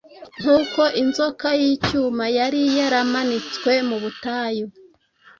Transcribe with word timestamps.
Nk’uko 0.39 0.81
inzoka 1.01 1.47
y’icyuma 1.61 2.25
yari 2.37 2.61
yaramanitswe 2.79 3.71
mu 3.89 3.97
butayu, 4.03 4.65